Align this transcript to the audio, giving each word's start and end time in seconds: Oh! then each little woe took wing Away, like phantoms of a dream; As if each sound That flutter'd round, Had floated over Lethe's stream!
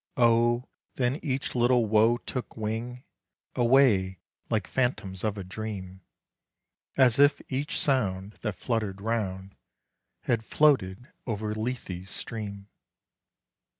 Oh! 0.17 0.67
then 0.95 1.19
each 1.21 1.53
little 1.53 1.85
woe 1.85 2.17
took 2.17 2.57
wing 2.57 3.03
Away, 3.55 4.17
like 4.49 4.65
phantoms 4.65 5.23
of 5.23 5.37
a 5.37 5.43
dream; 5.43 6.01
As 6.97 7.19
if 7.19 7.39
each 7.51 7.79
sound 7.79 8.31
That 8.41 8.55
flutter'd 8.55 8.99
round, 8.99 9.55
Had 10.21 10.43
floated 10.43 11.07
over 11.27 11.53
Lethe's 11.53 12.09
stream! 12.09 12.67